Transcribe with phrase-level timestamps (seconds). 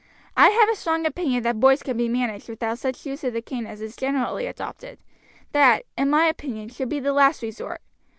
[0.35, 3.41] "I have a strong opinion that boys can be managed without such use of the
[3.43, 4.97] cane as is generally adopted;
[5.51, 7.81] that, in my opinion, should be the last resort.